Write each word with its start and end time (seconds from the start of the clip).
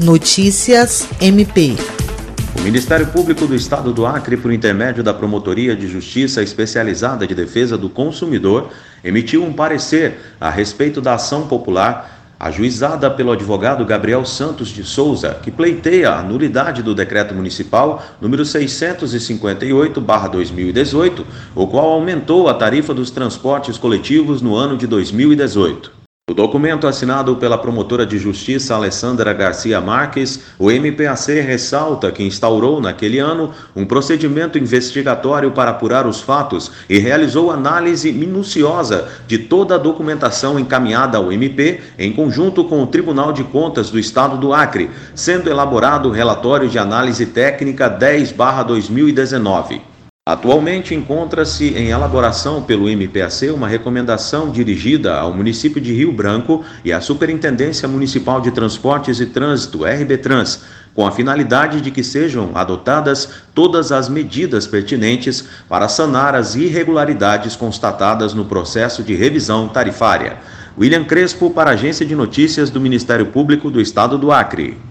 Notícias 0.00 1.06
MP. 1.20 1.76
O 2.58 2.62
Ministério 2.62 3.06
Público 3.08 3.46
do 3.46 3.54
Estado 3.54 3.92
do 3.92 4.06
Acre, 4.06 4.34
por 4.34 4.50
intermédio 4.50 5.02
da 5.02 5.12
Promotoria 5.12 5.76
de 5.76 5.86
Justiça 5.86 6.42
Especializada 6.42 7.26
de 7.26 7.34
Defesa 7.34 7.76
do 7.76 7.90
Consumidor, 7.90 8.70
emitiu 9.04 9.44
um 9.44 9.52
parecer 9.52 10.18
a 10.40 10.48
respeito 10.48 11.02
da 11.02 11.16
ação 11.16 11.46
popular 11.46 12.18
ajuizada 12.40 13.10
pelo 13.10 13.30
advogado 13.30 13.84
Gabriel 13.84 14.24
Santos 14.24 14.70
de 14.70 14.82
Souza, 14.84 15.34
que 15.34 15.50
pleiteia 15.50 16.14
a 16.14 16.22
nulidade 16.22 16.82
do 16.82 16.94
decreto 16.94 17.34
municipal 17.34 18.02
número 18.22 18.42
658/2018, 18.42 21.26
o 21.54 21.66
qual 21.66 21.90
aumentou 21.90 22.48
a 22.48 22.54
tarifa 22.54 22.94
dos 22.94 23.10
transportes 23.10 23.76
coletivos 23.76 24.40
no 24.40 24.56
ano 24.56 24.78
de 24.78 24.86
2018. 24.86 25.99
O 26.30 26.32
documento 26.32 26.86
assinado 26.86 27.34
pela 27.34 27.58
promotora 27.58 28.06
de 28.06 28.16
justiça 28.16 28.76
Alessandra 28.76 29.32
Garcia 29.32 29.80
Marques, 29.80 30.38
o 30.60 30.70
MPAC 30.70 31.40
ressalta 31.40 32.12
que 32.12 32.22
instaurou 32.22 32.80
naquele 32.80 33.18
ano 33.18 33.50
um 33.74 33.84
procedimento 33.84 34.56
investigatório 34.56 35.50
para 35.50 35.72
apurar 35.72 36.06
os 36.06 36.20
fatos 36.20 36.70
e 36.88 36.98
realizou 36.98 37.50
análise 37.50 38.12
minuciosa 38.12 39.08
de 39.26 39.38
toda 39.38 39.74
a 39.74 39.78
documentação 39.78 40.56
encaminhada 40.56 41.18
ao 41.18 41.32
MP 41.32 41.80
em 41.98 42.12
conjunto 42.12 42.62
com 42.62 42.80
o 42.80 42.86
Tribunal 42.86 43.32
de 43.32 43.42
Contas 43.42 43.90
do 43.90 43.98
Estado 43.98 44.36
do 44.36 44.54
Acre, 44.54 44.88
sendo 45.16 45.50
elaborado 45.50 46.10
o 46.10 46.12
relatório 46.12 46.68
de 46.68 46.78
análise 46.78 47.26
técnica 47.26 47.88
10/2019. 47.88 49.89
Atualmente 50.30 50.94
encontra-se 50.94 51.70
em 51.70 51.88
elaboração 51.88 52.62
pelo 52.62 52.88
MPAC 52.88 53.50
uma 53.50 53.66
recomendação 53.66 54.48
dirigida 54.48 55.18
ao 55.18 55.34
município 55.34 55.80
de 55.80 55.92
Rio 55.92 56.12
Branco 56.12 56.64
e 56.84 56.92
à 56.92 57.00
Superintendência 57.00 57.88
Municipal 57.88 58.40
de 58.40 58.52
Transportes 58.52 59.18
e 59.18 59.26
Trânsito, 59.26 59.82
RBTrans, 59.82 60.62
com 60.94 61.04
a 61.04 61.10
finalidade 61.10 61.80
de 61.80 61.90
que 61.90 62.04
sejam 62.04 62.52
adotadas 62.54 63.28
todas 63.54 63.90
as 63.90 64.08
medidas 64.08 64.68
pertinentes 64.68 65.48
para 65.68 65.88
sanar 65.88 66.36
as 66.36 66.54
irregularidades 66.54 67.56
constatadas 67.56 68.32
no 68.32 68.44
processo 68.44 69.02
de 69.02 69.16
revisão 69.16 69.66
tarifária. 69.66 70.36
William 70.78 71.02
Crespo, 71.02 71.50
para 71.50 71.70
a 71.70 71.74
Agência 71.74 72.06
de 72.06 72.14
Notícias 72.14 72.70
do 72.70 72.80
Ministério 72.80 73.26
Público 73.26 73.68
do 73.68 73.80
Estado 73.80 74.16
do 74.16 74.30
Acre. 74.30 74.89